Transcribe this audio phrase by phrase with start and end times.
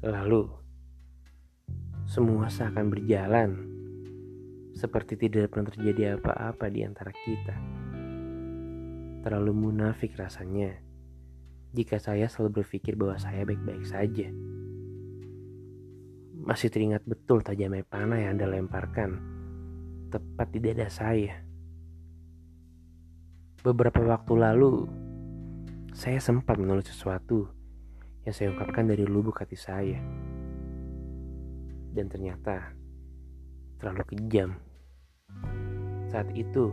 [0.00, 0.48] lalu,
[2.08, 3.50] semua seakan berjalan
[4.72, 7.52] seperti tidak pernah terjadi apa-apa di antara kita.
[9.20, 10.72] Terlalu munafik rasanya
[11.76, 14.32] jika saya selalu berpikir bahwa saya baik-baik saja.
[16.40, 19.20] Masih teringat betul tajamnya panah yang Anda lemparkan
[20.08, 21.44] tepat di dada saya.
[23.60, 24.88] Beberapa waktu lalu,
[25.92, 27.59] saya sempat menulis sesuatu
[28.24, 30.00] yang saya ungkapkan dari lubuk hati saya.
[31.90, 32.76] Dan ternyata
[33.80, 34.60] terlalu kejam.
[36.12, 36.68] Saat itu,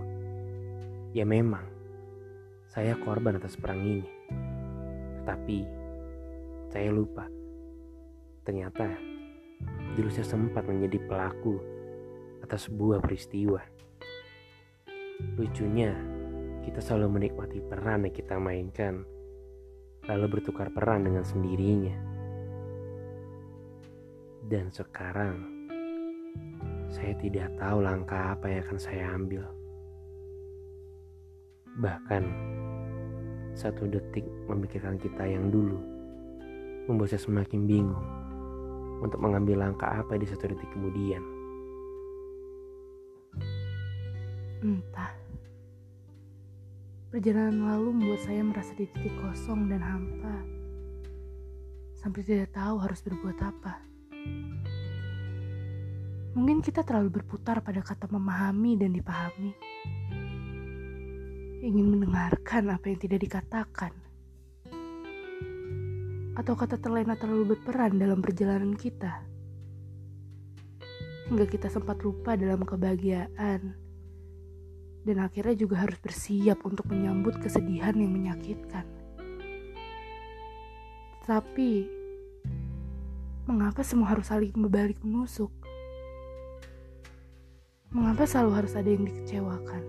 [1.15, 1.63] ya memang,
[2.67, 4.09] saya korban atas perang ini.
[5.23, 5.59] Tetapi,
[6.67, 7.25] saya lupa.
[8.43, 8.91] Ternyata,
[9.95, 11.57] dulu saya sempat menjadi pelaku
[12.43, 13.63] atas sebuah peristiwa.
[15.39, 15.95] Lucunya,
[16.67, 19.07] kita selalu menikmati peran yang kita mainkan
[20.07, 21.95] lalu bertukar peran dengan sendirinya.
[24.47, 25.43] Dan sekarang,
[26.87, 29.43] saya tidak tahu langkah apa yang akan saya ambil.
[31.83, 32.23] Bahkan,
[33.51, 35.77] satu detik memikirkan kita yang dulu
[36.87, 38.07] membuat saya semakin bingung
[39.03, 41.21] untuk mengambil langkah apa di satu detik kemudian.
[44.63, 45.26] Entah.
[47.17, 50.37] Perjalanan lalu membuat saya merasa di titik kosong dan hampa.
[51.97, 53.81] Sampai tidak tahu harus berbuat apa.
[56.37, 59.49] Mungkin kita terlalu berputar pada kata memahami dan dipahami.
[61.65, 63.97] Ingin mendengarkan apa yang tidak dikatakan.
[66.37, 69.25] Atau kata terlena terlalu berperan dalam perjalanan kita.
[71.33, 73.86] Hingga kita sempat lupa dalam kebahagiaan
[75.07, 78.83] dan akhirnya juga harus bersiap untuk menyambut kesedihan yang menyakitkan.
[81.23, 81.87] Tapi,
[83.47, 85.47] mengapa semua harus saling berbalik menusuk?
[87.87, 89.83] Mengapa selalu harus ada yang dikecewakan?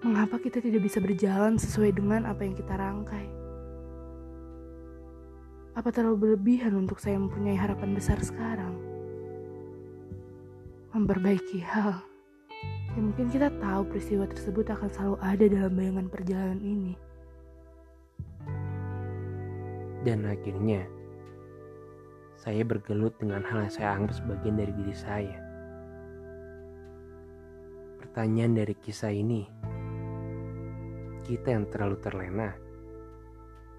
[0.00, 3.28] Mengapa kita tidak bisa berjalan sesuai dengan apa yang kita rangkai?
[5.76, 8.80] Apa terlalu berlebihan untuk saya mempunyai harapan besar sekarang?
[10.96, 12.09] Memperbaiki hal
[13.00, 16.92] Ya mungkin kita tahu peristiwa tersebut akan selalu ada dalam bayangan perjalanan ini.
[20.04, 20.84] Dan akhirnya,
[22.36, 25.40] saya bergelut dengan hal yang saya anggap sebagian dari diri saya.
[28.04, 29.48] Pertanyaan dari kisah ini,
[31.24, 32.52] kita yang terlalu terlena,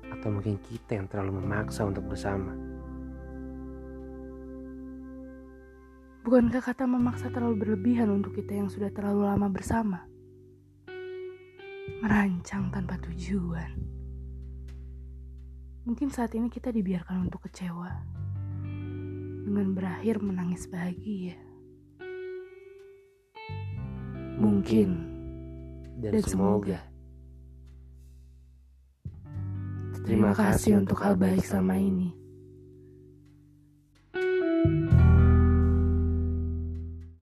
[0.09, 2.71] atau mungkin kita yang terlalu memaksa untuk bersama.
[6.31, 10.08] Bukankah kata memaksa terlalu berlebihan untuk kita yang sudah terlalu lama bersama?
[12.00, 13.75] Merancang tanpa tujuan.
[15.84, 17.91] Mungkin saat ini kita dibiarkan untuk kecewa.
[19.44, 21.36] Dengan berakhir menangis bahagia.
[24.40, 24.90] Mungkin.
[26.00, 26.80] Dan, Dan semoga.
[30.08, 32.21] Terima kasih untuk hal baik selama ini.